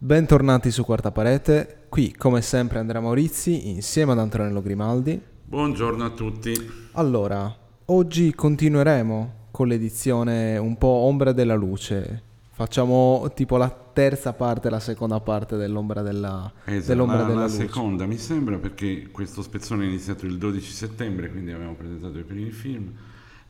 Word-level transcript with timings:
Bentornati 0.00 0.70
su 0.70 0.84
Quarta 0.84 1.10
Parete, 1.10 1.86
qui 1.88 2.12
come 2.16 2.40
sempre 2.40 2.78
Andrea 2.78 3.00
Maurizi 3.00 3.70
insieme 3.70 4.12
ad 4.12 4.20
Antonello 4.20 4.62
Grimaldi. 4.62 5.20
Buongiorno 5.44 6.04
a 6.04 6.10
tutti. 6.10 6.54
Allora, 6.92 7.52
oggi 7.86 8.32
continueremo 8.32 9.34
con 9.50 9.66
l'edizione 9.66 10.56
un 10.56 10.78
po' 10.78 10.86
Ombra 10.86 11.32
della 11.32 11.56
Luce. 11.56 12.22
Facciamo 12.52 13.28
tipo 13.34 13.56
la 13.56 13.70
terza 13.70 14.32
parte, 14.34 14.70
la 14.70 14.78
seconda 14.80 15.18
parte 15.20 15.56
dell'Ombra 15.56 16.02
della, 16.02 16.52
Esatto, 16.64 16.86
dell'ombra 16.92 17.18
la, 17.18 17.24
della 17.24 17.40
la 17.40 17.46
Luce. 17.46 17.56
seconda 17.56 18.06
mi 18.06 18.18
sembra 18.18 18.56
perché 18.58 19.08
questo 19.10 19.42
spezzone 19.42 19.84
è 19.84 19.88
iniziato 19.88 20.26
il 20.26 20.38
12 20.38 20.70
settembre, 20.72 21.28
quindi 21.30 21.50
abbiamo 21.50 21.74
presentato 21.74 22.18
i 22.18 22.24
primi 22.24 22.50
film 22.50 22.92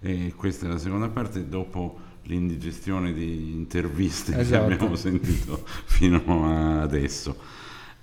e 0.00 0.32
questa 0.36 0.66
è 0.66 0.68
la 0.70 0.78
seconda 0.78 1.08
parte 1.08 1.46
dopo 1.48 1.98
l'indigestione 2.28 3.12
di 3.12 3.52
interviste 3.54 4.38
Esatto. 4.38 4.66
che 4.68 4.74
abbiamo 4.74 4.94
sentito 4.96 5.64
fino 5.84 6.80
adesso. 6.80 7.36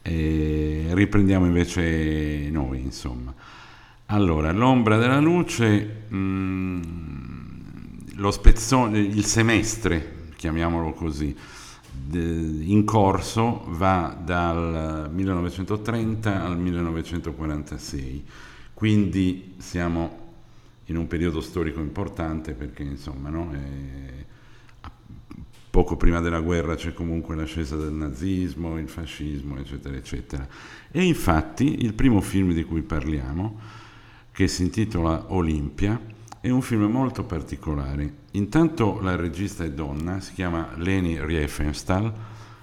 E 0.02 0.88
riprendiamo 0.92 1.46
invece 1.46 2.50
noi, 2.52 2.82
insomma. 2.82 3.34
Allora, 4.08 4.52
l'ombra 4.52 4.98
della 4.98 5.20
luce, 5.20 6.04
mm, 6.14 6.82
lo 8.16 8.32
spezzone, 8.32 9.00
il 9.00 9.26
semestre, 9.26 10.28
chiamiamolo 10.36 10.92
così, 10.94 11.36
in 12.12 12.84
corso 12.86 13.64
va 13.70 14.16
dal 14.24 15.10
1930 15.12 16.44
al 16.44 16.58
1946, 16.58 18.24
quindi 18.74 19.54
siamo 19.58 20.24
in 20.86 20.98
un 20.98 21.08
periodo 21.08 21.42
storico 21.42 21.80
importante 21.80 22.54
perché 22.54 22.84
insomma 22.84 23.30
no, 23.30 23.52
eh, 23.54 23.58
a- 23.58 24.05
poco 25.76 25.98
prima 25.98 26.22
della 26.22 26.40
guerra 26.40 26.76
c'è 26.76 26.94
comunque 26.94 27.36
l'ascesa 27.36 27.76
del 27.76 27.92
nazismo, 27.92 28.80
il 28.80 28.88
fascismo, 28.88 29.58
eccetera, 29.58 29.94
eccetera. 29.94 30.48
E 30.90 31.04
infatti 31.04 31.84
il 31.84 31.94
primo 31.94 32.22
film 32.22 32.54
di 32.54 32.64
cui 32.64 32.82
parliamo, 32.82 33.60
che 34.32 34.48
si 34.48 34.64
intitola 34.64 35.26
Olimpia, 35.34 36.00
è 36.40 36.50
un 36.50 36.62
film 36.62 36.84
molto 36.84 37.26
particolare. 37.26 38.20
Intanto 38.32 39.02
la 39.02 39.18
regista 39.18 39.66
è 39.66 39.72
donna, 39.72 40.22
si 40.22 40.32
chiama 40.32 40.70
Leni 40.78 41.22
Riefenstahl, 41.22 42.14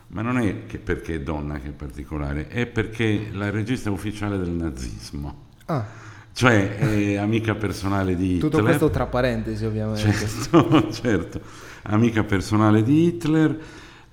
ma 0.06 0.22
non 0.22 0.38
è 0.38 0.64
che 0.64 0.78
perché 0.78 1.16
è 1.16 1.20
donna 1.20 1.60
che 1.60 1.68
è 1.68 1.72
particolare, 1.72 2.48
è 2.48 2.64
perché 2.64 3.28
la 3.30 3.50
regista 3.50 3.90
è 3.90 3.92
ufficiale 3.92 4.38
del 4.38 4.52
nazismo, 4.52 5.50
Ah, 5.66 5.86
cioè 6.32 6.76
è 6.78 7.16
amica 7.16 7.54
personale 7.54 8.16
di 8.16 8.34
Hitler. 8.36 8.50
tutto 8.50 8.62
questo 8.62 8.90
tra 8.90 9.06
parentesi 9.06 9.64
ovviamente. 9.64 10.12
Certo, 10.12 10.90
certo, 10.92 11.40
amica 11.82 12.24
personale 12.24 12.82
di 12.82 13.06
Hitler. 13.06 13.58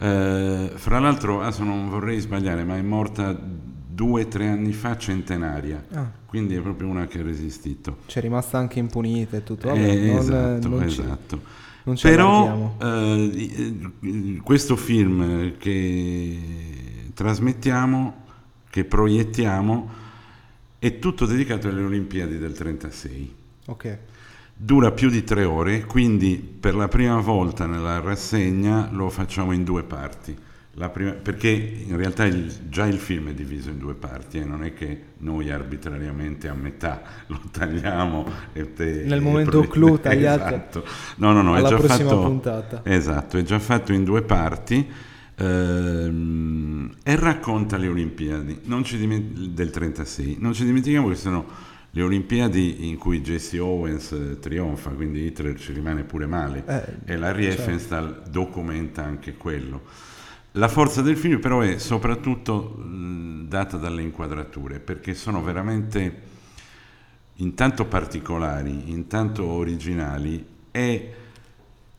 Eh, 0.02 0.72
fra 0.76 1.00
l'altro, 1.00 1.42
adesso 1.42 1.64
non 1.64 1.90
vorrei 1.90 2.20
sbagliare, 2.20 2.64
ma 2.64 2.78
è 2.78 2.82
morta 2.82 3.38
due 3.38 4.24
o 4.24 4.28
tre 4.28 4.48
anni 4.48 4.72
fa 4.72 4.98
centenaria, 4.98 5.84
Ah, 5.94 6.10
quindi 6.26 6.56
è 6.56 6.62
proprio 6.62 6.88
una 6.88 7.06
che 7.08 7.20
ha 7.20 7.24
resistito. 7.24 7.98
c'è 8.08 8.22
rimasta 8.22 8.58
anche 8.58 8.80
impunita 8.80 9.36
e 9.38 9.44
tutto. 9.44 9.68
Vabbè, 9.68 9.80
Eh, 9.80 10.06
non, 10.08 10.18
esatto, 10.20 10.68
non 10.70 10.84
esatto. 10.84 11.42
ci 11.96 12.08
Però 12.08 12.76
eh, 12.82 13.50
eh, 14.02 14.40
questo 14.42 14.76
film 14.78 15.58
che 15.58 16.38
trasmettiamo, 17.14 18.14
che 18.70 18.86
proiettiamo, 18.86 19.90
è 20.80 20.98
tutto 21.00 21.26
dedicato 21.26 21.68
alle 21.68 21.84
Olimpiadi 21.84 22.38
del 22.38 22.54
36. 22.54 23.36
Ok, 23.68 23.98
Dura 24.62 24.92
più 24.92 25.10
di 25.10 25.24
tre 25.24 25.46
ore, 25.46 25.86
quindi 25.86 26.36
per 26.36 26.76
la 26.76 26.90
prima 26.90 27.18
volta 27.22 27.66
nella 27.66 28.02
rassegna 28.02 28.90
lo 28.92 29.10
facciamo 29.10 29.54
in 29.54 29.64
due 29.64 29.84
parti. 29.84 30.36
La 30.74 30.90
prima- 30.90 31.12
perché 31.14 31.48
in 31.50 31.96
realtà 31.96 32.26
il- 32.26 32.68
già 32.68 32.86
il 32.86 32.98
film 33.00 33.30
è 33.30 33.34
diviso 33.34 33.70
in 33.70 33.78
due 33.78 33.94
parti, 33.96 34.38
e 34.40 34.44
non 34.44 34.66
è 34.66 34.74
che 34.74 35.02
noi 35.20 35.50
arbitrariamente 35.50 36.50
a 36.50 36.54
metà 36.54 37.02
lo 37.28 37.40
tagliamo 37.52 38.26
e 38.52 38.74
te- 38.74 39.04
Nel 39.06 39.22
momento 39.22 39.62
clou 39.62 39.98
tagliate 39.98 40.44
Esatto. 40.56 40.84
No, 41.18 41.32
no, 41.32 41.42
no, 41.42 41.56
è 41.56 41.62
già 41.62 41.78
prossima 41.78 42.10
fatto, 42.10 42.22
puntata. 42.22 42.82
Esatto, 42.84 43.38
è 43.38 43.44
già 43.44 43.60
fatto 43.60 43.94
in 43.94 44.04
due 44.04 44.22
parti 44.24 44.86
ehm, 45.40 46.92
e 47.04 47.16
racconta 47.16 47.78
le 47.78 47.88
Olimpiadi 47.88 48.62
non 48.66 48.84
ci 48.84 48.98
dimen- 48.98 49.54
del 49.54 49.70
36. 49.72 50.38
Non 50.40 50.54
ci 50.54 50.66
dimentichiamo 50.66 51.08
che 51.10 51.16
sono 51.16 51.46
le 51.92 52.02
Olimpiadi 52.04 52.88
in 52.88 52.98
cui 52.98 53.22
Jesse 53.22 53.60
Owens 53.60 54.12
eh, 54.12 54.40
trionfa, 54.40 54.92
quindi 54.92 55.26
Hitler 55.26 55.60
ci 55.60 55.74
rimane 55.74 56.04
pure 56.04 56.28
male 56.28 56.64
Eh, 56.68 57.14
e 57.14 57.18
la 57.18 57.32
Riefenstahl 57.32 58.24
documenta 58.30 59.04
anche 59.04 59.36
quello. 59.36 59.82
La 60.54 60.68
forza 60.68 61.02
del 61.02 61.18
film 61.18 61.40
però 61.40 61.62
è 61.62 61.78
soprattutto 61.78 62.76
mh, 62.78 63.48
data 63.48 63.78
dalle 63.78 64.02
inquadrature, 64.02 64.80
perché 64.80 65.14
sono 65.14 65.42
veramente 65.44 66.28
intanto 67.38 67.86
particolari, 67.86 68.92
intanto 68.92 69.46
originali 69.46 70.46
e 70.72 71.14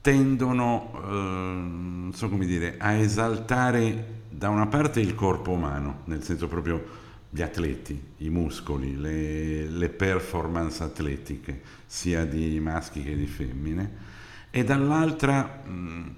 tendono, 0.01 0.91
eh, 0.95 1.11
non 1.11 2.13
so 2.15 2.29
come 2.29 2.47
dire, 2.47 2.77
a 2.79 2.93
esaltare 2.93 4.19
da 4.29 4.49
una 4.49 4.67
parte 4.67 5.01
il 5.01 5.15
corpo 5.15 5.53
umano, 5.53 6.01
nel 6.05 6.23
senso 6.23 6.49
proprio 6.49 6.99
gli 7.29 7.43
atleti, 7.43 8.01
i 8.19 8.29
muscoli, 8.29 8.97
le, 8.97 9.69
le 9.69 9.89
performance 9.89 10.83
atletiche, 10.83 11.61
sia 11.87 12.25
di 12.25 12.59
maschi 12.61 13.03
che 13.03 13.15
di 13.15 13.27
femmine, 13.27 14.09
e 14.51 14.65
dall'altra, 14.65 15.63
mh, 15.65 16.15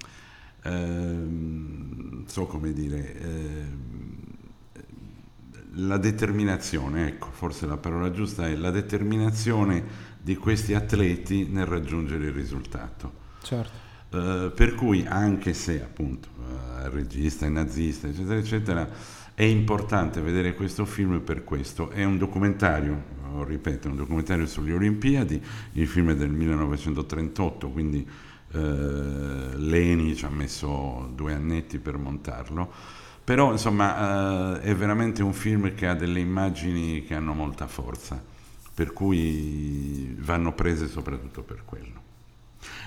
ehm, 0.63 2.07
non 2.11 2.23
so 2.27 2.45
come 2.45 2.73
dire, 2.73 3.19
ehm, 3.19 3.81
la 5.77 5.97
determinazione, 5.97 7.07
ecco, 7.07 7.29
forse 7.31 7.65
la 7.65 7.77
parola 7.77 8.11
giusta 8.11 8.47
è 8.47 8.55
la 8.55 8.71
determinazione 8.71 10.11
di 10.21 10.35
questi 10.35 10.73
atleti 10.73 11.47
nel 11.47 11.65
raggiungere 11.65 12.25
il 12.25 12.31
risultato. 12.31 13.21
Certo. 13.43 13.83
Eh, 14.13 14.51
per 14.53 14.75
cui 14.75 15.05
anche 15.07 15.53
se 15.53 15.81
appunto 15.81 16.27
eh, 16.39 16.83
il 16.83 16.89
regista 16.89 17.45
è 17.45 17.49
nazista, 17.49 18.07
eccetera, 18.07 18.37
eccetera, 18.37 18.89
è 19.33 19.43
importante 19.43 20.21
vedere 20.21 20.53
questo 20.53 20.85
film 20.85 21.19
per 21.21 21.43
questo. 21.43 21.89
È 21.89 22.03
un 22.03 22.17
documentario, 22.17 23.03
ripeto, 23.43 23.87
un 23.87 23.95
documentario 23.95 24.45
sulle 24.45 24.73
Olimpiadi, 24.73 25.41
il 25.73 25.87
film 25.87 26.11
è 26.11 26.15
del 26.15 26.29
1938, 26.29 27.69
quindi 27.69 28.07
eh, 28.51 28.59
Leni 29.55 30.15
ci 30.15 30.25
ha 30.25 30.29
messo 30.29 31.11
due 31.15 31.33
annetti 31.33 31.79
per 31.79 31.97
montarlo. 31.97 32.71
Però 33.23 33.51
insomma 33.51 34.59
eh, 34.59 34.61
è 34.61 34.75
veramente 34.75 35.23
un 35.23 35.33
film 35.33 35.73
che 35.73 35.87
ha 35.87 35.95
delle 35.95 36.19
immagini 36.19 37.03
che 37.03 37.15
hanno 37.15 37.33
molta 37.33 37.67
forza, 37.67 38.21
per 38.73 38.93
cui 38.93 40.15
vanno 40.19 40.53
prese 40.53 40.87
soprattutto 40.87 41.41
per 41.41 41.63
quello. 41.65 42.02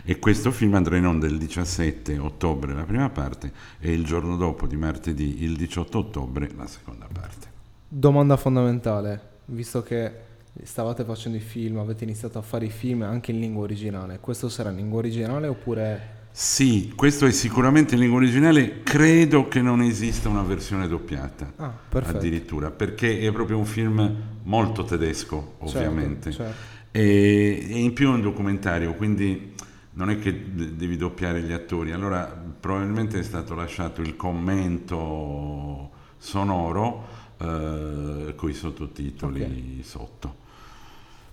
E 0.05 0.19
questo 0.19 0.51
film 0.51 0.75
andrà 0.75 0.97
in 0.97 1.07
onda 1.07 1.27
il 1.27 1.39
17 1.39 2.19
ottobre 2.19 2.75
la 2.75 2.85
prima 2.85 3.09
parte 3.11 3.53
e 3.79 3.93
il 3.93 4.05
giorno 4.05 4.37
dopo 4.37 4.67
di 4.67 4.77
martedì, 4.77 5.43
il 5.43 5.57
18 5.57 5.99
ottobre, 5.99 6.51
la 6.57 6.67
seconda 6.67 7.07
parte. 7.13 7.55
Domanda 7.89 8.37
fondamentale, 8.37 9.21
visto 9.47 9.83
che 9.83 10.25
stavate 10.63 11.05
facendo 11.05 11.37
i 11.37 11.41
film, 11.41 11.79
avete 11.79 12.05
iniziato 12.05 12.39
a 12.39 12.43
fare 12.43 12.67
i 12.67 12.71
film 12.71 13.03
anche 13.03 13.31
in 13.31 13.41
lingua 13.41 13.63
originale, 13.65 14.19
questo 14.21 14.49
sarà 14.49 14.71
in 14.71 14.77
lingua 14.77 14.99
originale 14.99 15.47
oppure... 15.49 16.15
Sì, 16.31 16.93
questo 16.95 17.25
è 17.25 17.33
sicuramente 17.33 17.95
in 17.95 18.01
lingua 18.01 18.19
originale, 18.19 18.83
credo 18.83 19.49
che 19.49 19.63
non 19.63 19.81
esista 19.81 20.29
una 20.29 20.43
versione 20.43 20.87
doppiata. 20.87 21.53
Ah, 21.57 21.73
addirittura, 21.91 22.71
perché 22.71 23.21
è 23.21 23.33
proprio 23.33 23.57
un 23.57 23.65
film 23.65 24.15
molto 24.43 24.85
tedesco, 24.85 25.57
Certo, 25.61 25.79
ovviamente. 25.79 26.33
certo. 26.33 26.75
E, 26.97 27.67
e 27.69 27.79
in 27.79 27.93
più 27.93 28.09
è 28.09 28.15
un 28.15 28.23
documentario, 28.23 28.95
quindi 28.95 29.53
non 29.93 30.09
è 30.09 30.19
che 30.19 30.55
de- 30.55 30.77
devi 30.77 30.97
doppiare 30.97 31.43
gli 31.43 31.53
attori. 31.53 31.93
Allora, 31.93 32.25
probabilmente 32.25 33.19
è 33.19 33.23
stato 33.23 33.55
lasciato 33.55 34.01
il 34.01 34.17
commento 34.17 35.91
sonoro 36.17 37.15
con 37.37 38.49
i 38.49 38.55
sottotitoli 38.55 39.83
sotto. 39.83 40.35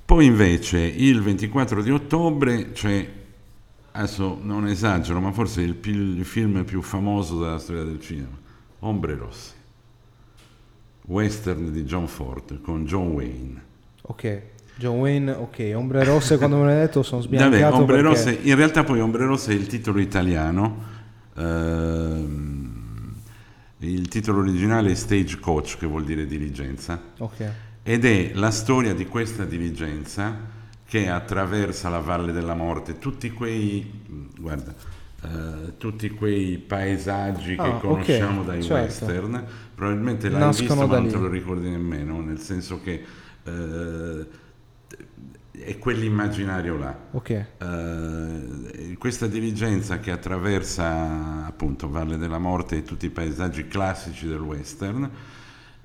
Poi 0.03 0.25
invece 0.25 0.79
il 0.79 1.21
24 1.21 1.81
di 1.81 1.91
ottobre 1.91 2.73
c'è, 2.73 3.09
adesso 3.91 4.37
non 4.41 4.67
esagero, 4.67 5.21
ma 5.21 5.31
forse 5.31 5.61
il, 5.61 5.79
il 5.81 6.25
film 6.25 6.65
più 6.65 6.81
famoso 6.81 7.39
della 7.39 7.57
storia 7.57 7.83
del 7.83 8.01
cinema, 8.01 8.37
Ombre 8.79 9.15
Rosse, 9.15 9.53
western 11.05 11.71
di 11.71 11.85
John 11.85 12.07
Ford 12.07 12.59
con 12.59 12.83
John 12.83 13.11
Wayne. 13.11 13.63
Ok, 14.01 14.41
John 14.75 14.99
Wayne, 14.99 15.31
ok, 15.31 15.71
Ombre 15.75 16.03
Rosse 16.03 16.37
quando 16.37 16.57
me 16.57 16.65
l'hai 16.65 16.79
detto 16.79 17.03
sono 17.03 17.21
Vabbè, 17.27 17.35
sbiancato 17.45 17.75
Ombre 17.75 17.95
perché... 18.01 18.09
Rosse, 18.09 18.39
in 18.41 18.55
realtà 18.55 18.83
poi 18.83 18.99
Ombre 18.99 19.25
Rosse 19.25 19.51
è 19.51 19.55
il 19.55 19.67
titolo 19.67 19.99
italiano, 19.99 20.83
ehm, 21.37 23.13
il 23.79 24.07
titolo 24.07 24.39
originale 24.39 24.91
è 24.91 24.95
Stagecoach, 24.95 25.77
che 25.77 25.85
vuol 25.85 26.03
dire 26.05 26.25
dirigenza, 26.25 26.99
Ok, 27.19 27.51
ed 27.83 28.05
è 28.05 28.31
la 28.33 28.51
storia 28.51 28.93
di 28.93 29.05
questa 29.07 29.43
dirigenza 29.45 30.35
che 30.85 31.09
attraversa 31.09 31.89
la 31.89 31.99
Valle 31.99 32.31
della 32.31 32.53
Morte, 32.53 32.97
tutti 32.99 33.31
quei, 33.31 33.91
guarda, 34.39 34.73
eh, 35.23 35.77
tutti 35.77 36.09
quei 36.11 36.57
paesaggi 36.57 37.55
che 37.55 37.61
Ah, 37.61 37.75
ok, 37.75 37.79
conosciamo 37.81 38.43
dai 38.43 38.61
certo. 38.63 39.05
western, 39.05 39.45
probabilmente 39.75 40.29
l'hai 40.29 40.39
Nascono 40.39 40.69
visto 40.69 40.87
ma 40.87 40.99
non 40.99 41.07
te 41.09 41.17
lo 41.17 41.27
ricordi 41.27 41.69
nemmeno, 41.69 42.21
nel 42.21 42.39
senso 42.39 42.79
che 42.81 43.03
eh, 43.43 44.25
è 45.55 45.77
quell'immaginario 45.77 46.77
là. 46.77 46.97
Ok, 47.11 47.45
Eh, 47.57 48.95
questa 48.97 49.27
diligenza 49.27 49.99
che 49.99 50.11
attraversa 50.11 51.45
appunto 51.45 51.89
Valle 51.89 52.17
della 52.17 52.39
Morte 52.39 52.77
e 52.77 52.83
tutti 52.83 53.05
i 53.05 53.09
paesaggi 53.09 53.67
classici 53.67 54.27
del 54.27 54.39
western 54.39 55.09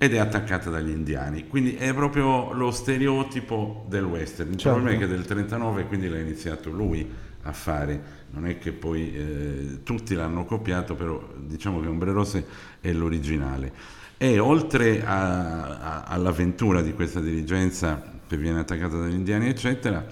ed 0.00 0.14
è 0.14 0.18
attaccata 0.18 0.70
dagli 0.70 0.90
indiani, 0.90 1.48
quindi 1.48 1.74
è 1.74 1.92
proprio 1.92 2.52
lo 2.52 2.70
stereotipo 2.70 3.84
del 3.88 4.04
western. 4.04 4.50
Il 4.52 4.56
Certo. 4.58 4.78
problema 4.78 4.96
è 4.96 5.00
che 5.00 5.08
del 5.12 5.24
39 5.24 5.86
quindi 5.86 6.08
l'ha 6.08 6.18
iniziato 6.18 6.70
lui 6.70 7.06
a 7.42 7.52
fare, 7.52 8.00
non 8.30 8.46
è 8.46 8.58
che 8.58 8.72
poi 8.72 9.14
eh, 9.14 9.80
tutti 9.82 10.14
l'hanno 10.14 10.44
copiato, 10.44 10.94
però 10.94 11.20
diciamo 11.36 11.80
che 11.80 11.88
Ombre 11.88 12.12
Rosse 12.12 12.46
è 12.80 12.92
l'originale. 12.92 13.72
E 14.16 14.38
oltre 14.38 15.04
a- 15.04 15.78
a- 15.78 16.02
all'avventura 16.04 16.80
di 16.82 16.92
questa 16.92 17.20
diligenza 17.20 18.16
che 18.28 18.36
viene 18.36 18.60
attaccata 18.60 18.96
dagli 18.98 19.14
indiani, 19.14 19.48
eccetera, 19.48 20.06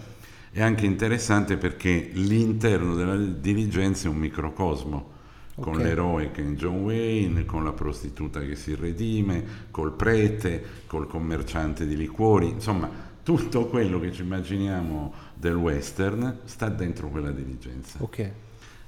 è 0.51 0.63
anche 0.63 0.87
interessante 0.87 1.57
perché 1.57 2.11
l'interno 2.15 2.95
della 2.95 3.17
diligenza 3.17 4.07
è 4.09 4.11
un 4.11 4.17
microcosmo, 4.17 5.15
con 5.59 5.77
Ok. 5.77 5.83
l'eroe 5.83 6.31
che 6.33 6.43
è 6.43 6.47
John 6.55 6.83
Wayne, 6.83 7.45
con 7.45 7.65
la 7.65 7.73
prostituta 7.73 8.41
che 8.41 8.57
si 8.57 8.75
redime, 8.75 9.45
col 9.71 9.93
prete, 9.93 10.63
col 10.87 11.07
commerciante 11.07 11.87
di 11.87 11.97
liquori, 11.97 12.49
insomma 12.51 12.91
tutto 13.23 13.67
quello 13.67 13.99
che 13.99 14.13
ci 14.13 14.23
immaginiamo 14.23 15.13
del 15.35 15.55
western 15.57 16.41
sta 16.45 16.69
dentro 16.69 17.09
quella 17.09 17.31
diligenza. 17.33 17.99
ok. 17.99 18.33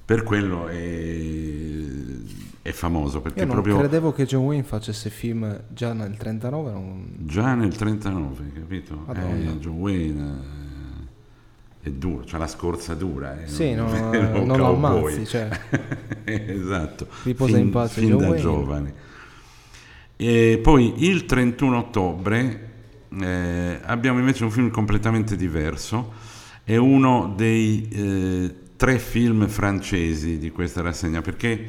Per 0.08 0.22
quello 0.22 0.68
è, 0.68 1.18
è 2.62 2.70
famoso, 2.72 3.20
perché 3.20 3.40
Io 3.40 3.44
non 3.44 3.54
proprio 3.56 3.76
credevo 3.76 4.10
che 4.14 4.24
John 4.24 4.44
Wayne 4.44 4.62
facesse 4.62 5.10
film 5.10 5.64
già 5.68 5.92
nel 5.92 6.16
39, 6.16 6.70
non... 6.72 7.14
già 7.18 7.52
nel 7.52 7.76
39, 7.76 8.52
capito? 8.54 9.02
Madonna. 9.06 9.50
Eh, 9.50 9.58
John 9.58 9.76
Wayne 9.76 10.30
eh, 11.82 11.88
è 11.88 11.90
duro, 11.90 12.24
c'ha 12.26 12.38
la 12.38 12.46
scorza 12.46 12.94
dura. 12.94 13.38
eh, 13.42 13.48
Sì, 13.48 13.74
non- 13.74 13.90
no, 13.92 14.08
un 14.40 14.46
non 14.46 14.56
lo 14.56 14.64
cowboy. 14.64 15.12
ammazzi, 15.12 15.26
cioè. 15.26 15.48
esatto. 16.24 17.06
Riposa 17.24 17.56
fin, 17.56 17.64
in 17.66 17.70
pace 17.70 18.00
fin 18.00 18.08
John 18.08 18.18
da 18.20 18.28
Wayne. 18.28 18.40
giovane. 18.40 18.94
E 20.16 20.58
poi 20.62 21.04
il 21.06 21.26
31 21.26 21.76
ottobre 21.76 22.70
eh, 23.20 23.78
abbiamo 23.82 24.20
invece 24.20 24.42
un 24.44 24.50
film 24.50 24.70
completamente 24.70 25.36
diverso, 25.36 26.12
è 26.64 26.76
uno 26.76 27.34
dei 27.36 27.88
eh, 27.92 28.54
tre 28.78 29.00
film 29.00 29.48
francesi 29.48 30.38
di 30.38 30.52
questa 30.52 30.82
rassegna, 30.82 31.20
perché 31.20 31.68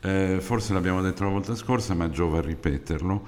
eh, 0.00 0.38
forse 0.40 0.72
l'abbiamo 0.72 1.02
detto 1.02 1.22
la 1.22 1.28
volta 1.28 1.54
scorsa, 1.54 1.92
ma 1.94 2.08
giova 2.08 2.38
a 2.38 2.40
ripeterlo. 2.40 3.26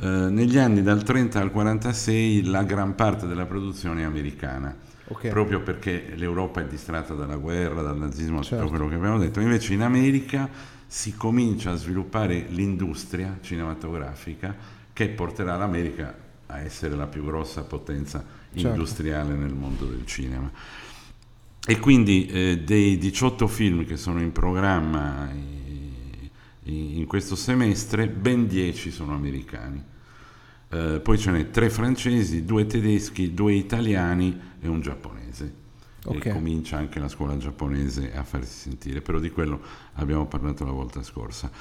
eh, 0.00 0.06
negli 0.30 0.56
anni 0.56 0.82
dal 0.82 1.02
30 1.02 1.38
al 1.40 1.50
46 1.52 2.46
la 2.46 2.62
gran 2.62 2.94
parte 2.94 3.26
della 3.26 3.44
produzione 3.44 4.00
è 4.00 4.04
americana 4.04 4.74
Ok. 5.08 5.28
proprio 5.28 5.60
perché 5.60 6.12
l'Europa 6.14 6.62
è 6.62 6.64
distratta 6.66 7.12
dalla 7.12 7.36
guerra, 7.36 7.82
dal 7.82 7.98
nazismo, 7.98 8.42
Certo. 8.42 8.64
tutto 8.64 8.70
quello 8.76 8.88
che 8.88 8.94
abbiamo 8.94 9.18
detto. 9.18 9.40
Invece 9.40 9.74
in 9.74 9.82
America 9.82 10.48
si 10.86 11.14
comincia 11.14 11.72
a 11.72 11.74
sviluppare 11.76 12.46
l'industria 12.48 13.36
cinematografica 13.42 14.56
che 14.94 15.08
porterà 15.10 15.56
l'America 15.58 16.14
a 16.46 16.60
essere 16.60 16.94
la 16.96 17.06
più 17.06 17.24
grossa 17.24 17.62
potenza 17.64 18.24
Certo. 18.54 18.68
industriale 18.68 19.34
nel 19.34 19.52
mondo 19.52 19.84
del 19.84 20.06
cinema. 20.06 20.50
E 21.70 21.78
quindi 21.78 22.26
eh, 22.26 22.62
dei 22.64 22.98
18 22.98 23.46
film 23.46 23.84
che 23.86 23.96
sono 23.96 24.20
in 24.20 24.32
programma 24.32 25.30
i- 25.32 26.28
i- 26.64 26.98
in 26.98 27.06
questo 27.06 27.36
semestre, 27.36 28.08
ben 28.08 28.48
10 28.48 28.90
sono 28.90 29.14
americani. 29.14 29.80
Eh, 30.68 30.98
poi 31.00 31.16
ce 31.16 31.30
n'è 31.30 31.50
tre 31.50 31.70
francesi, 31.70 32.44
due 32.44 32.66
tedeschi, 32.66 33.34
due 33.34 33.52
italiani 33.54 34.36
e 34.60 34.66
un 34.66 34.80
giapponese. 34.80 35.54
Ok. 36.06 36.26
E 36.26 36.32
comincia 36.32 36.76
anche 36.76 36.98
la 36.98 37.06
scuola 37.06 37.36
giapponese 37.36 38.12
a 38.16 38.24
farsi 38.24 38.68
sentire, 38.68 39.00
però 39.00 39.20
di 39.20 39.30
quello 39.30 39.60
abbiamo 39.94 40.26
parlato 40.26 40.64
la 40.64 40.72
volta 40.72 41.04
scorsa. 41.04 41.52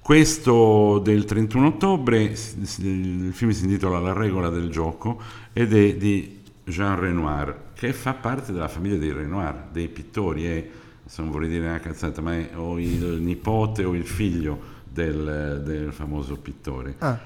Questo 0.00 1.00
del 1.04 1.26
31 1.26 1.66
ottobre, 1.66 2.22
il 2.22 3.30
film 3.34 3.50
si 3.50 3.64
intitola 3.64 3.98
La 3.98 4.14
regola 4.14 4.48
del 4.48 4.70
gioco 4.70 5.20
ed 5.52 5.74
è 5.74 5.96
di 5.96 6.38
Jean 6.64 6.98
Renoir, 6.98 7.69
che 7.86 7.94
fa 7.94 8.12
parte 8.12 8.52
della 8.52 8.68
famiglia 8.68 8.98
dei 8.98 9.10
Renoir, 9.10 9.68
dei 9.72 9.88
pittori, 9.88 10.44
è, 10.44 10.68
se 11.06 11.22
non 11.22 11.30
vorrei 11.30 11.48
dire 11.48 11.66
una 11.66 11.80
cazzata, 11.80 12.20
ma 12.20 12.34
è 12.34 12.50
o 12.54 12.78
il 12.78 13.20
nipote 13.22 13.84
o 13.84 13.94
il 13.94 14.06
figlio 14.06 14.60
del, 14.86 15.62
del 15.64 15.90
famoso 15.90 16.36
pittore. 16.36 16.96
Ah, 16.98 17.18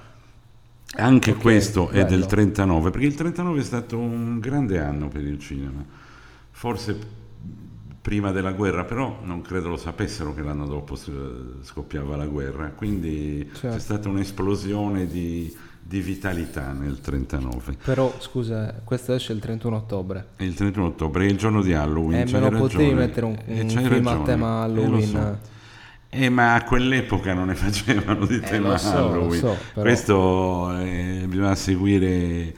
Anche 0.96 1.32
Ok, 1.32 1.38
questo 1.40 1.88
è 1.88 2.04
del 2.04 2.20
bello. 2.20 2.26
39, 2.26 2.90
perché 2.90 3.06
il 3.06 3.14
39 3.16 3.58
è 3.60 3.64
stato 3.64 3.98
un 3.98 4.38
grande 4.38 4.78
anno 4.78 5.08
per 5.08 5.22
il 5.22 5.40
cinema. 5.40 5.84
Forse 6.52 6.96
prima 8.00 8.30
della 8.30 8.52
guerra, 8.52 8.84
però 8.84 9.22
non 9.24 9.40
credo 9.42 9.70
lo 9.70 9.76
sapessero 9.76 10.34
che 10.34 10.42
l'anno 10.42 10.66
dopo 10.66 10.94
s- 10.94 11.10
scoppiava 11.62 12.14
la 12.16 12.26
guerra, 12.26 12.68
quindi 12.68 13.48
Certo. 13.54 13.70
c'è 13.76 13.80
stata 13.80 14.08
un'esplosione 14.08 15.06
di, 15.08 15.52
di 15.86 16.00
vitalità 16.00 16.72
nel 16.72 17.00
39. 17.00 17.76
però 17.84 18.12
scusa, 18.18 18.74
questo 18.82 19.12
esce 19.14 19.32
il 19.32 19.38
31 19.40 19.76
ottobre. 19.76 20.26
E 20.36 20.44
il 20.44 20.54
31 20.54 20.86
ottobre 20.86 21.26
è 21.26 21.28
il 21.28 21.36
giorno 21.36 21.60
di 21.62 21.72
Halloween. 21.74 22.26
Eh, 22.26 22.32
me 22.32 22.40
lo 22.40 22.48
potevi 22.50 22.82
ragione. 22.84 22.94
mettere 23.06 23.26
un, 23.26 23.36
Eh, 23.46 23.60
un 23.60 23.66
c'hai 23.68 23.84
film 23.84 24.06
a 24.06 24.10
ragione. 24.10 24.24
tema 24.24 24.46
Eh, 24.64 24.68
lo 24.68 24.82
Halloween. 24.82 25.08
so. 25.08 25.38
Eh, 26.08 26.28
ma 26.28 26.54
a 26.54 26.62
quell'epoca 26.64 27.34
non 27.34 27.46
ne 27.48 27.54
facevano 27.56 28.24
di 28.24 28.36
Eh, 28.36 28.40
tema 28.40 28.78
so, 28.78 28.92
lo 28.92 29.08
Halloween. 29.12 29.40
so, 29.40 29.56
Questo 29.74 30.78
eh, 30.78 31.24
bisogna 31.28 31.54
seguire 31.54 32.54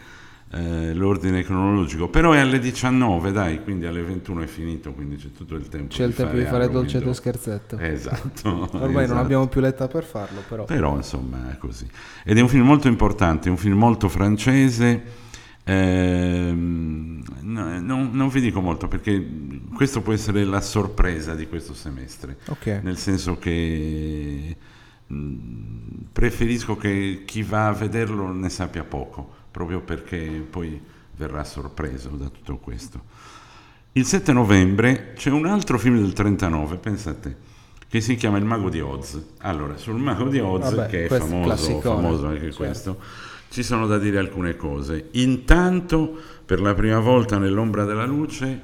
eh, 0.52 0.94
l'ordine 0.94 1.42
cronologico. 1.42 2.08
Però 2.08 2.32
è 2.32 2.38
alle 2.38 2.58
19, 2.58 3.32
dai, 3.32 3.62
quindi 3.62 3.86
alle 3.86 4.02
21 4.02 4.42
è 4.42 4.46
finito, 4.46 4.92
quindi 4.92 5.16
c'è 5.16 5.32
tutto 5.32 5.54
il 5.54 5.68
tempo 5.68 5.88
C'è 5.94 6.04
il 6.04 6.14
tempo 6.14 6.36
di 6.36 6.44
fare 6.44 6.68
dolcetto 6.70 7.10
e 7.10 7.14
scherzetto. 7.14 7.78
Esatto. 7.78 8.68
Ormai 8.78 8.92
non 8.92 9.02
esatto. 9.02 9.20
abbiamo 9.20 9.48
più 9.48 9.60
l'età 9.60 9.88
per 9.88 10.04
farlo, 10.04 10.42
però. 10.48 10.64
Però 10.64 10.96
insomma 10.96 11.50
è 11.52 11.58
così. 11.58 11.86
Ed 12.24 12.38
è 12.38 12.40
un 12.40 12.48
film 12.48 12.64
molto 12.64 12.88
importante, 12.88 13.50
un 13.50 13.56
film 13.56 13.76
molto 13.78 14.08
francese. 14.08 15.24
ehm, 15.64 17.22
no- 17.40 17.80
non, 17.80 18.10
non 18.12 18.28
vi 18.28 18.40
dico 18.40 18.60
molto 18.60 18.86
perché 18.88 19.24
questo 19.74 20.00
può 20.00 20.12
essere 20.12 20.44
la 20.44 20.60
sorpresa 20.60 21.34
di 21.34 21.46
questo 21.48 21.74
semestre, 21.74 22.38
Ok. 22.48 22.80
nel 22.82 22.96
senso 22.96 23.36
che 23.38 24.56
mh, 25.06 25.36
preferisco 26.12 26.76
che 26.76 27.22
chi 27.26 27.42
va 27.42 27.66
a 27.68 27.72
vederlo 27.72 28.32
ne 28.32 28.48
sappia 28.48 28.84
poco, 28.84 29.34
proprio 29.56 29.80
perché 29.80 30.46
poi 30.50 30.78
verrà 31.16 31.42
sorpreso 31.42 32.10
da 32.10 32.28
tutto 32.28 32.58
questo. 32.58 33.00
Il 33.92 34.04
7 34.04 34.30
novembre 34.34 35.14
c'è 35.14 35.30
un 35.30 35.46
altro 35.46 35.78
film 35.78 35.96
del 35.96 36.12
39, 36.12 36.76
pensate, 36.76 37.36
che 37.88 38.02
si 38.02 38.16
chiama 38.16 38.36
Il 38.36 38.44
Mago 38.44 38.68
di 38.68 38.82
Oz. 38.82 39.18
Allora, 39.38 39.78
sul 39.78 39.96
Mago 39.96 40.28
di 40.28 40.40
Oz, 40.40 40.74
Vabbè, 40.74 40.90
che 40.90 41.04
è 41.06 41.08
famoso, 41.08 41.80
famoso 41.80 42.26
anche 42.26 42.52
certo. 42.52 42.56
questo, 42.58 43.00
ci 43.48 43.62
sono 43.62 43.86
da 43.86 43.96
dire 43.96 44.18
alcune 44.18 44.56
cose. 44.56 45.08
Intanto, 45.12 46.14
per 46.44 46.60
la 46.60 46.74
prima 46.74 46.98
volta 47.00 47.38
nell'ombra 47.38 47.86
della 47.86 48.04
luce, 48.04 48.60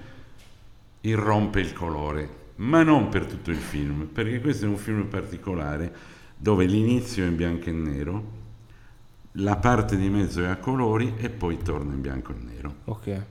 irrompe 1.01 1.61
il 1.61 1.73
colore, 1.73 2.29
ma 2.57 2.83
non 2.83 3.09
per 3.09 3.25
tutto 3.25 3.51
il 3.51 3.57
film, 3.57 4.11
perché 4.13 4.43
questo 4.43 4.67
è 4.67 4.69
un 4.69 4.77
film 4.77 5.07
particolare 5.07 5.91
dove 6.37 6.67
l'inizio 6.67 7.25
è 7.25 7.29
in 7.29 7.37
bianco 7.37 7.71
e 7.71 7.73
nero, 7.73 8.41
la 9.37 9.57
parte 9.57 9.97
di 9.97 10.09
mezzo 10.09 10.43
è 10.43 10.49
a 10.49 10.57
colori 10.57 11.15
e 11.17 11.31
poi 11.31 11.59
torna 11.59 11.95
in 11.95 12.01
bianco 12.01 12.33
e 12.33 12.37
nero. 12.43 12.75
Ok. 12.85 13.23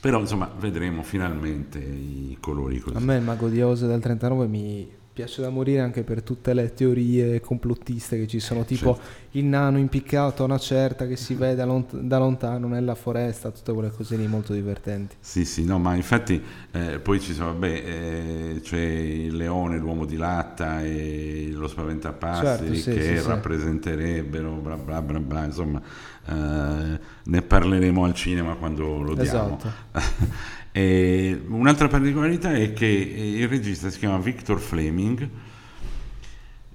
Però 0.00 0.20
insomma 0.20 0.50
vedremo 0.58 1.02
finalmente 1.02 1.78
i 1.78 2.36
colori 2.40 2.78
così. 2.78 2.96
A 2.96 3.00
me 3.00 3.16
il 3.16 3.22
Mago 3.22 3.48
di 3.48 3.62
Oz 3.62 3.86
del 3.86 4.00
39 4.00 4.46
mi 4.46 4.88
piace 5.14 5.40
da 5.40 5.48
morire 5.48 5.80
anche 5.80 6.02
per 6.02 6.22
tutte 6.22 6.52
le 6.54 6.74
teorie 6.74 7.40
complottiste 7.40 8.18
che 8.18 8.26
ci 8.26 8.40
sono, 8.40 8.64
tipo 8.64 8.98
il 9.32 9.44
nano 9.44 9.78
impiccato 9.78 10.42
a 10.42 10.46
una 10.46 10.58
certa 10.58 11.06
che 11.06 11.14
si 11.16 11.34
vede 11.36 11.54
da, 11.54 11.64
lont- 11.64 11.96
da 11.96 12.18
lontano 12.18 12.66
nella 12.66 12.96
foresta, 12.96 13.52
tutte 13.52 13.72
quelle 13.72 13.90
cose 13.92 14.16
lì 14.16 14.26
molto 14.26 14.52
divertenti. 14.52 15.14
Sì, 15.20 15.44
sì, 15.44 15.64
no, 15.64 15.78
ma 15.78 15.94
infatti 15.94 16.42
eh, 16.72 16.98
poi 16.98 17.20
ci 17.20 17.32
sono, 17.32 17.52
vabbè, 17.52 17.68
eh, 17.68 18.60
c'è 18.60 18.80
il 18.80 19.36
leone, 19.36 19.78
l'uomo 19.78 20.04
di 20.04 20.16
latta 20.16 20.82
e 20.82 21.50
lo 21.52 21.68
spaventapasseri 21.68 22.74
Certo, 22.74 22.74
sì, 22.74 22.90
che 22.92 23.16
sì, 23.20 23.28
rappresenterebbero, 23.28 24.50
bla 24.54 24.76
bla 24.76 25.00
bla 25.00 25.20
bla, 25.20 25.44
insomma, 25.44 25.80
eh, 26.26 27.00
ne 27.22 27.42
parleremo 27.42 28.04
al 28.04 28.14
cinema 28.14 28.56
quando 28.56 29.00
lo 29.00 29.14
diamo. 29.14 29.60
Esatto. 30.74 30.78
E 30.78 31.40
un'altra 31.48 31.86
particolarità 31.86 32.52
è 32.52 32.72
che 32.72 32.86
il 32.86 33.48
regista 33.48 33.90
si 33.90 33.98
chiama 33.98 34.18
Victor 34.18 34.58
Fleming, 34.58 35.28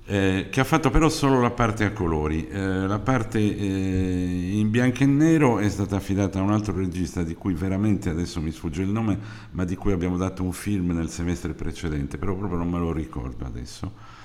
eh, 0.06 0.48
che 0.50 0.60
ha 0.60 0.64
fatto 0.64 0.90
però 0.90 1.10
solo 1.10 1.42
la 1.42 1.52
parte 1.52 1.84
a 1.84 1.92
colori. 1.92 2.48
Eh, 2.48 2.88
la 2.88 3.00
parte 3.00 3.40
eh, 3.40 4.52
in 4.54 4.70
bianco 4.70 5.04
e 5.04 5.06
nero 5.06 5.60
è 5.60 5.70
stata 5.70 5.98
affidata 5.98 6.40
a 6.40 6.42
un 6.42 6.52
altro 6.52 6.76
regista 6.76 7.24
di 7.24 7.36
cui 7.36 7.54
veramente 7.54 8.10
adesso 8.10 8.42
mi 8.42 8.52
sfugge 8.52 8.82
il 8.82 8.90
nome, 8.90 9.20
ma 9.52 9.66
di 9.66 9.76
cui 9.76 9.92
abbiamo 9.92 10.18
dato 10.18 10.44
un 10.44 10.54
film 10.54 10.92
nel 10.92 11.10
semestre 11.10 11.54
precedente, 11.54 12.18
però 12.18 12.36
proprio 12.36 12.58
non 12.58 12.70
me 12.70 12.80
lo 12.80 12.94
ricordo 12.94 13.46
adesso. 13.46 14.18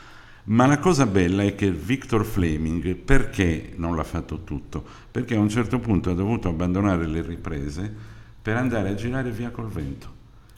Ma 0.46 0.66
la 0.66 0.78
cosa 0.78 1.06
bella 1.06 1.42
è 1.42 1.54
che 1.54 1.70
Victor 1.70 2.24
Fleming, 2.24 2.96
perché 2.96 3.72
non 3.76 3.96
l'ha 3.96 4.04
fatto 4.04 4.44
tutto? 4.44 4.84
Perché 5.10 5.34
a 5.36 5.40
un 5.40 5.48
certo 5.48 5.78
punto 5.78 6.10
ha 6.10 6.14
dovuto 6.14 6.50
abbandonare 6.50 7.06
le 7.06 7.22
riprese 7.22 8.13
per 8.44 8.56
andare 8.56 8.90
a 8.90 8.94
girare 8.94 9.30
Via 9.30 9.48
col 9.48 9.70
Vento, 9.70 10.06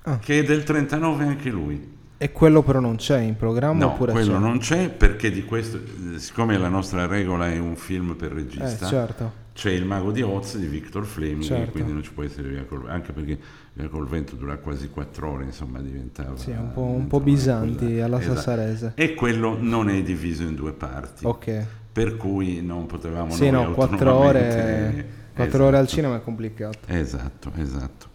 ah. 0.02 0.19
che 0.19 0.40
è 0.40 0.43
del 0.43 0.64
39 0.64 1.25
anche 1.25 1.50
lui. 1.50 1.95
E 2.19 2.33
quello 2.33 2.64
però 2.64 2.81
non 2.81 2.97
c'è 2.97 3.21
in 3.21 3.37
programma? 3.37 3.85
No, 3.85 3.93
oppure 3.93 4.11
quello 4.11 4.33
c'è? 4.33 4.38
non 4.40 4.59
c'è 4.59 4.88
perché 4.88 5.31
di 5.31 5.45
questo, 5.45 5.78
siccome 6.16 6.59
la 6.59 6.66
nostra 6.66 7.07
regola 7.07 7.49
è 7.49 7.59
un 7.59 7.76
film 7.76 8.16
per 8.16 8.33
regista, 8.33 8.87
eh, 8.87 8.88
certo. 8.88 9.33
c'è 9.55 9.71
il 9.71 9.85
Mago 9.85 10.11
di 10.11 10.23
Oz 10.23 10.57
di 10.59 10.66
Victor 10.66 11.05
Fleming, 11.05 11.45
certo. 11.45 11.71
quindi 11.71 11.93
non 11.93 12.02
ci 12.02 12.11
può 12.11 12.25
essere 12.25 12.49
via 12.49 12.64
col 12.64 12.88
anche 12.88 13.12
perché 13.12 13.38
via 13.75 13.88
col 13.88 14.09
vento 14.09 14.35
dura 14.35 14.57
quasi 14.57 14.90
quattro 14.90 15.31
ore, 15.31 15.45
insomma 15.45 15.78
diventava... 15.78 16.37
Sì, 16.37 16.50
un 16.50 16.73
po', 16.73 16.81
un 16.81 17.07
po 17.07 17.21
bisanti 17.21 17.85
quella, 17.85 18.07
alla 18.07 18.19
esatto. 18.19 18.35
sassarese. 18.35 18.93
E 18.97 19.14
quello 19.14 19.57
non 19.61 19.90
è 19.90 20.02
diviso 20.02 20.43
in 20.43 20.57
due 20.57 20.73
parti. 20.73 21.25
Ok. 21.25 21.66
Per 21.93 22.16
cui 22.16 22.62
non 22.62 22.87
potevamo... 22.87 23.31
Sì, 23.31 23.49
no, 23.49 23.71
quattro 23.71 24.12
ore, 24.12 25.25
quattro 25.37 25.45
esatto. 25.45 25.64
ore 25.64 25.78
al 25.78 25.87
cinema 25.87 26.16
è 26.16 26.23
complicato. 26.23 26.78
Esatto, 26.87 27.52
esatto. 27.57 28.14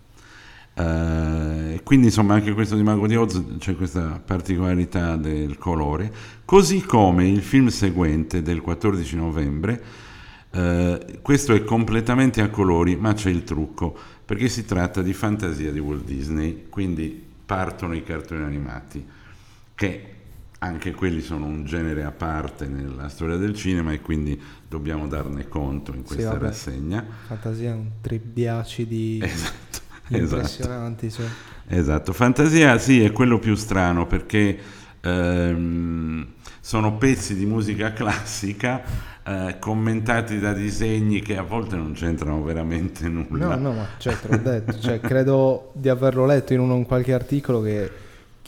Uh, 0.73 1.79
quindi 1.83 2.07
insomma 2.07 2.33
anche 2.33 2.53
questo 2.53 2.75
di 2.75 2.81
Mago 2.81 3.05
di 3.05 3.15
Oz 3.15 3.57
c'è 3.59 3.75
questa 3.75 4.21
particolarità 4.23 5.17
del 5.17 5.57
colore, 5.57 6.11
così 6.45 6.81
come 6.81 7.27
il 7.27 7.41
film 7.41 7.67
seguente 7.67 8.41
del 8.41 8.61
14 8.61 9.15
novembre, 9.17 9.83
uh, 10.51 10.97
questo 11.21 11.53
è 11.53 11.63
completamente 11.63 12.41
a 12.41 12.49
colori 12.49 12.95
ma 12.95 13.13
c'è 13.13 13.29
il 13.29 13.43
trucco 13.43 13.95
perché 14.25 14.47
si 14.47 14.65
tratta 14.65 15.01
di 15.01 15.13
fantasia 15.13 15.71
di 15.71 15.79
Walt 15.79 16.05
Disney, 16.05 16.67
quindi 16.69 17.29
partono 17.45 17.93
i 17.93 18.01
cartoni 18.01 18.41
animati 18.43 19.05
che 19.75 20.20
anche 20.63 20.93
quelli 20.93 21.21
sono 21.21 21.45
un 21.45 21.65
genere 21.65 22.03
a 22.03 22.11
parte 22.11 22.67
nella 22.67 23.09
storia 23.09 23.35
del 23.37 23.55
cinema 23.55 23.93
e 23.93 24.01
quindi 24.01 24.39
dobbiamo 24.67 25.07
darne 25.07 25.47
conto 25.47 25.91
in 25.91 26.03
questa 26.03 26.21
sì, 26.21 26.27
vabbè, 26.29 26.45
rassegna. 26.45 27.05
Fantasia 27.27 27.71
è 27.71 27.73
un 27.73 27.89
trip 27.99 28.25
di 28.25 28.47
acidi. 28.47 29.19
Esatto 29.23 29.79
impressionanti. 30.09 31.07
Esatto. 31.07 31.29
Cioè. 31.67 31.77
esatto, 31.77 32.13
fantasia 32.13 32.77
sì 32.77 33.03
è 33.03 33.11
quello 33.11 33.39
più 33.39 33.55
strano 33.55 34.05
perché 34.05 34.57
ehm, 35.01 36.27
sono 36.59 36.97
pezzi 36.97 37.35
di 37.35 37.45
musica 37.45 37.91
classica 37.93 38.83
eh, 39.23 39.55
commentati 39.59 40.39
da 40.39 40.53
disegni 40.53 41.21
che 41.21 41.37
a 41.37 41.43
volte 41.43 41.75
non 41.75 41.93
c'entrano 41.93 42.43
veramente 42.43 43.07
nulla. 43.07 43.55
No, 43.55 43.69
no, 43.69 43.73
ma 43.73 43.87
cioè, 43.97 44.15
detto, 44.37 44.79
cioè, 44.79 44.99
credo 44.99 45.71
di 45.73 45.89
averlo 45.89 46.25
letto 46.25 46.53
in, 46.53 46.59
un, 46.59 46.71
in 46.71 46.85
qualche 46.85 47.13
articolo 47.13 47.61
che 47.61 48.00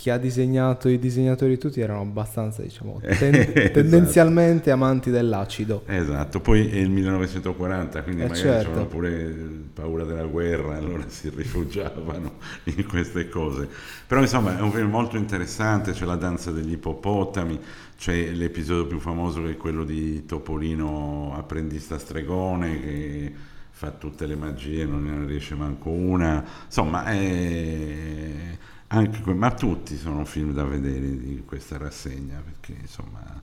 chi 0.03 0.09
ha 0.09 0.17
disegnato 0.17 0.89
i 0.89 0.99
disegnatori 0.99 1.57
tutti 1.57 1.79
erano 1.79 2.01
abbastanza, 2.01 2.61
diciamo, 2.61 2.99
ten- 3.17 3.35
esatto. 3.35 3.71
tendenzialmente 3.71 4.69
amanti 4.69 5.09
dell'acido. 5.09 5.83
Esatto, 5.85 6.41
poi 6.41 6.69
è 6.69 6.75
il 6.75 6.89
1940, 6.89 8.03
quindi 8.03 8.23
eh 8.23 8.27
magari 8.27 8.41
certo. 8.41 8.67
avevano 8.67 8.87
pure 8.87 9.33
paura 9.73 10.03
della 10.03 10.25
guerra, 10.25 10.75
allora 10.75 11.05
si 11.07 11.31
rifugiavano 11.33 12.33
in 12.65 12.85
queste 12.85 13.29
cose. 13.29 13.69
Però 14.05 14.19
insomma 14.19 14.57
è 14.57 14.61
un 14.61 14.73
film 14.73 14.89
molto 14.89 15.15
interessante, 15.15 15.93
c'è 15.93 16.03
la 16.03 16.17
danza 16.17 16.51
degli 16.51 16.73
ippopotami, 16.73 17.57
c'è 17.97 18.31
l'episodio 18.31 18.85
più 18.85 18.99
famoso 18.99 19.41
che 19.43 19.51
è 19.51 19.55
quello 19.55 19.85
di 19.85 20.25
Topolino 20.25 21.33
apprendista 21.33 21.97
stregone 21.97 22.81
che 22.81 23.33
fa 23.69 23.91
tutte 23.91 24.25
le 24.25 24.35
magie, 24.35 24.83
non 24.83 25.05
ne 25.05 25.25
riesce 25.25 25.55
manco 25.55 25.91
una. 25.91 26.43
Insomma, 26.65 27.05
è 27.05 28.57
anche, 28.93 29.33
ma 29.33 29.51
tutti 29.51 29.97
sono 29.97 30.23
film 30.23 30.53
da 30.53 30.63
vedere 30.63 31.17
di 31.17 31.41
questa 31.45 31.77
rassegna 31.77 32.41
perché 32.43 32.77
insomma 32.79 33.41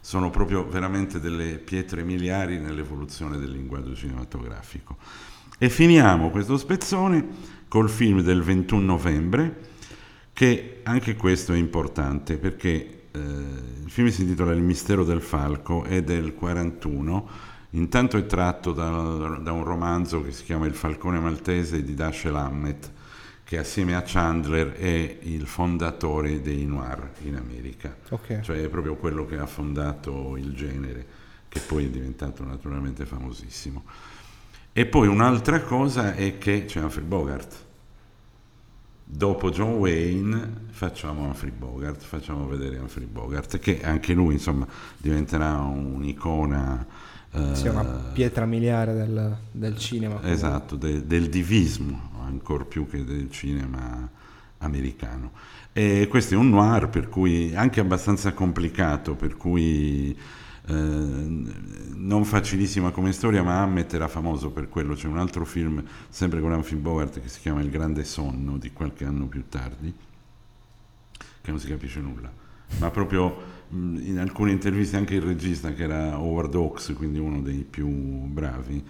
sono 0.00 0.30
proprio 0.30 0.66
veramente 0.66 1.20
delle 1.20 1.58
pietre 1.58 2.02
miliari 2.02 2.58
nell'evoluzione 2.58 3.38
del 3.38 3.50
linguaggio 3.50 3.94
cinematografico. 3.94 4.96
E 5.58 5.68
finiamo 5.68 6.30
questo 6.30 6.56
spezzone 6.56 7.26
col 7.68 7.90
film 7.90 8.22
del 8.22 8.42
21 8.42 8.84
novembre, 8.84 9.60
che 10.32 10.80
anche 10.84 11.16
questo 11.16 11.52
è 11.52 11.56
importante 11.56 12.38
perché 12.38 13.08
eh, 13.10 13.18
il 13.18 13.90
film 13.90 14.08
si 14.08 14.22
intitola 14.22 14.52
Il 14.52 14.62
mistero 14.62 15.04
del 15.04 15.20
falco, 15.20 15.84
è 15.84 16.02
del 16.02 16.34
41, 16.34 17.28
intanto 17.70 18.16
è 18.16 18.24
tratto 18.26 18.72
da, 18.72 19.38
da 19.42 19.52
un 19.52 19.64
romanzo 19.64 20.22
che 20.22 20.32
si 20.32 20.44
chiama 20.44 20.66
Il 20.66 20.74
falcone 20.74 21.18
maltese 21.18 21.82
di 21.82 21.94
Dashiell 21.94 22.36
Hammett, 22.36 22.94
che 23.46 23.58
assieme 23.58 23.94
a 23.94 24.02
Chandler 24.02 24.72
è 24.72 25.18
il 25.22 25.46
fondatore 25.46 26.42
dei 26.42 26.66
noir 26.66 27.12
in 27.22 27.36
America, 27.36 27.96
okay. 28.08 28.42
cioè 28.42 28.60
è 28.60 28.68
proprio 28.68 28.96
quello 28.96 29.24
che 29.24 29.38
ha 29.38 29.46
fondato 29.46 30.36
il 30.36 30.52
genere, 30.52 31.06
che 31.46 31.60
poi 31.60 31.84
è 31.84 31.88
diventato 31.88 32.42
naturalmente 32.42 33.06
famosissimo. 33.06 33.84
E 34.72 34.86
poi 34.86 35.06
un'altra 35.06 35.60
cosa 35.60 36.16
è 36.16 36.38
che 36.38 36.64
c'è 36.64 36.82
Humphrey 36.82 37.04
Bogart. 37.04 37.64
Dopo 39.04 39.50
John 39.50 39.74
Wayne 39.74 40.64
facciamo 40.70 41.26
Humphrey 41.26 41.52
Bogart, 41.52 42.02
facciamo 42.02 42.48
vedere 42.48 42.78
Humphrey 42.78 43.06
Bogart, 43.06 43.60
che 43.60 43.80
anche 43.80 44.12
lui 44.12 44.34
insomma 44.34 44.66
diventerà 44.96 45.54
un'icona. 45.58 47.14
Sì, 47.52 47.68
una 47.68 47.84
pietra 48.12 48.44
miliare 48.44 48.94
del, 48.94 49.36
del 49.52 49.78
cinema. 49.78 50.20
Esatto, 50.24 50.74
de, 50.74 51.06
del 51.06 51.28
divismo, 51.28 52.10
ancora 52.26 52.64
più 52.64 52.86
che 52.88 53.04
del 53.04 53.30
cinema 53.30 54.08
americano. 54.58 55.32
E 55.72 56.06
questo 56.08 56.34
è 56.34 56.36
un 56.36 56.50
noir 56.50 56.88
per 56.88 57.08
cui 57.08 57.54
anche 57.54 57.80
abbastanza 57.80 58.32
complicato, 58.32 59.14
per 59.14 59.36
cui 59.36 60.16
eh, 60.68 60.72
non 60.72 62.24
facilissima 62.24 62.90
come 62.90 63.12
storia, 63.12 63.42
ma 63.42 63.60
Hammett 63.60 63.92
era 63.94 64.08
famoso 64.08 64.50
per 64.50 64.68
quello. 64.68 64.94
C'è 64.94 65.06
un 65.06 65.18
altro 65.18 65.44
film, 65.44 65.82
sempre 66.08 66.40
con 66.40 66.52
Humphrey 66.52 66.78
Bogart, 66.78 67.20
che 67.20 67.28
si 67.28 67.40
chiama 67.40 67.60
Il 67.60 67.70
grande 67.70 68.04
sonno, 68.04 68.56
di 68.56 68.72
qualche 68.72 69.04
anno 69.04 69.26
più 69.26 69.44
tardi, 69.48 69.92
che 71.40 71.50
non 71.50 71.60
si 71.60 71.68
capisce 71.68 72.00
nulla. 72.00 72.32
Ma 72.78 72.90
proprio 72.90 73.54
in 73.70 74.18
alcune 74.18 74.52
interviste 74.52 74.96
anche 74.96 75.14
il 75.14 75.22
regista, 75.22 75.72
che 75.72 75.84
era 75.84 76.18
Howard 76.18 76.54
Hawks, 76.54 76.94
quindi 76.96 77.18
uno 77.18 77.40
dei 77.42 77.66
più 77.68 77.88
bravi, 77.88 78.84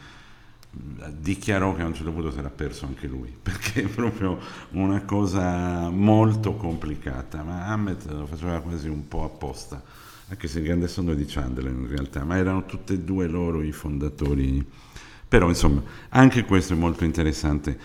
dichiarò 1.18 1.74
che 1.74 1.82
a 1.82 1.86
un 1.86 1.94
certo 1.94 2.12
punto 2.12 2.30
si 2.30 2.38
era 2.38 2.50
perso 2.50 2.86
anche 2.86 3.06
lui, 3.06 3.34
perché 3.40 3.84
è 3.84 3.88
proprio 3.88 4.38
una 4.70 5.02
cosa 5.02 5.88
molto 5.90 6.54
complicata, 6.54 7.42
ma 7.42 7.66
Hammett 7.66 8.06
lo 8.10 8.26
faceva 8.26 8.60
quasi 8.60 8.88
un 8.88 9.06
po' 9.08 9.24
apposta, 9.24 9.82
anche 10.28 10.48
se 10.48 10.58
il 10.58 10.64
grande 10.64 10.88
sonno 10.88 11.14
di 11.14 11.24
Chandler 11.24 11.72
in 11.72 11.88
realtà, 11.88 12.24
ma 12.24 12.36
erano 12.36 12.64
tutti 12.66 12.94
e 12.94 13.00
due 13.00 13.26
loro 13.26 13.62
i 13.62 13.72
fondatori. 13.72 14.64
Però 15.28 15.48
insomma, 15.48 15.82
anche 16.10 16.44
questo 16.44 16.74
è 16.74 16.76
molto 16.76 17.04
interessante 17.04 17.78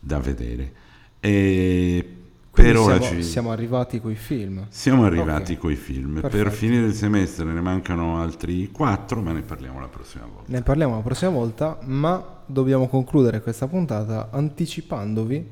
da 0.00 0.18
vedere. 0.18 0.72
E 1.20 2.18
per 2.62 2.76
ora 2.76 3.00
siamo, 3.00 3.16
ci... 3.16 3.22
siamo 3.22 3.50
arrivati 3.50 4.00
coi 4.00 4.14
film. 4.14 4.66
Siamo 4.68 5.04
arrivati 5.04 5.52
okay. 5.52 5.56
coi 5.56 5.76
film. 5.76 6.20
Perfetto. 6.20 6.42
Per 6.42 6.52
finire 6.52 6.86
il 6.86 6.94
semestre 6.94 7.44
ne 7.44 7.60
mancano 7.60 8.20
altri 8.20 8.70
quattro, 8.70 9.20
ma 9.20 9.32
ne 9.32 9.42
parliamo 9.42 9.80
la 9.80 9.88
prossima 9.88 10.24
volta. 10.24 10.52
Ne 10.52 10.62
parliamo 10.62 10.96
la 10.96 11.02
prossima 11.02 11.30
volta, 11.30 11.78
ma 11.84 12.42
dobbiamo 12.46 12.88
concludere 12.88 13.40
questa 13.42 13.66
puntata 13.66 14.28
anticipandovi 14.30 15.50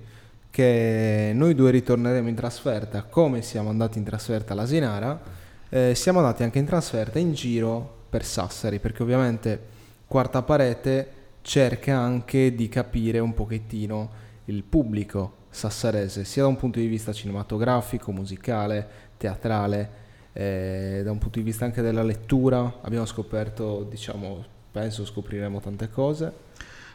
che 0.50 1.32
noi 1.34 1.54
due 1.54 1.70
ritorneremo 1.70 2.28
in 2.28 2.34
trasferta 2.34 3.02
come 3.02 3.42
siamo 3.42 3.68
andati 3.68 3.98
in 3.98 4.04
trasferta 4.04 4.52
all'Asinara. 4.54 5.20
Eh, 5.68 5.94
siamo 5.94 6.20
andati 6.20 6.42
anche 6.42 6.58
in 6.58 6.64
trasferta 6.64 7.18
in 7.18 7.34
giro 7.34 8.04
per 8.08 8.24
Sassari, 8.24 8.78
perché 8.78 9.02
ovviamente 9.02 9.60
Quarta 10.06 10.42
Parete 10.42 11.10
cerca 11.42 11.96
anche 11.96 12.54
di 12.54 12.68
capire 12.68 13.18
un 13.18 13.34
pochettino 13.34 14.10
il 14.46 14.62
pubblico 14.62 15.44
sassarese, 15.56 16.24
sia 16.24 16.42
da 16.42 16.48
un 16.48 16.56
punto 16.56 16.78
di 16.78 16.86
vista 16.86 17.14
cinematografico, 17.14 18.12
musicale, 18.12 18.86
teatrale, 19.16 20.04
eh, 20.34 21.00
da 21.02 21.10
un 21.10 21.16
punto 21.16 21.38
di 21.38 21.44
vista 21.44 21.64
anche 21.64 21.80
della 21.80 22.02
lettura. 22.02 22.80
Abbiamo 22.82 23.06
scoperto, 23.06 23.86
diciamo, 23.88 24.44
penso 24.70 25.06
scopriremo 25.06 25.58
tante 25.60 25.88
cose. 25.88 26.44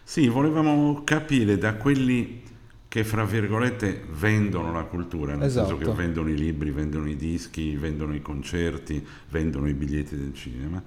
Sì, 0.03 0.27
volevamo 0.27 1.01
capire 1.03 1.57
da 1.57 1.73
quelli 1.73 2.43
che, 2.87 3.03
fra 3.03 3.25
virgolette, 3.25 4.03
vendono 4.11 4.71
la 4.71 4.83
cultura, 4.83 5.33
nel 5.33 5.47
esatto. 5.47 5.69
senso 5.69 5.83
che 5.83 5.97
vendono 5.97 6.29
i 6.29 6.37
libri, 6.37 6.69
vendono 6.69 7.09
i 7.09 7.15
dischi, 7.15 7.75
vendono 7.75 8.13
i 8.13 8.21
concerti, 8.21 9.03
vendono 9.29 9.67
i 9.67 9.73
biglietti 9.73 10.15
del 10.15 10.35
cinema 10.35 10.83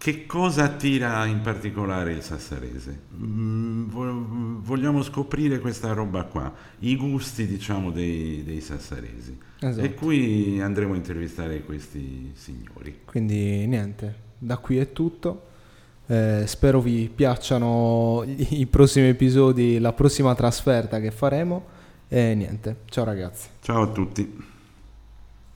che 0.00 0.24
cosa 0.24 0.64
attira 0.64 1.26
in 1.26 1.42
particolare 1.42 2.14
il 2.14 2.22
sassarese? 2.22 3.02
Mm, 3.22 3.90
vogliamo 4.62 5.02
scoprire 5.02 5.58
questa 5.58 5.92
roba 5.92 6.24
qua, 6.24 6.52
i 6.80 6.96
gusti 6.96 7.46
diciamo 7.46 7.90
dei, 7.90 8.42
dei 8.44 8.60
sassaresi. 8.60 9.38
Esatto. 9.60 9.84
E 9.84 9.94
qui 9.94 10.60
andremo 10.60 10.94
a 10.94 10.96
intervistare 10.96 11.62
questi 11.64 12.32
signori. 12.34 13.00
Quindi 13.04 13.66
niente, 13.66 14.14
da 14.38 14.56
qui 14.58 14.78
è 14.78 14.92
tutto. 14.92 15.48
Eh, 16.06 16.44
spero 16.46 16.80
vi 16.80 17.10
piacciono 17.14 18.24
i, 18.24 18.60
i 18.60 18.66
prossimi 18.66 19.08
episodi, 19.08 19.78
la 19.78 19.92
prossima 19.92 20.34
trasferta 20.34 20.98
che 20.98 21.10
faremo. 21.10 21.78
E 22.08 22.34
niente, 22.34 22.78
ciao 22.86 23.04
ragazzi. 23.04 23.48
Ciao 23.60 23.82
a 23.82 23.86
tutti. 23.88 24.48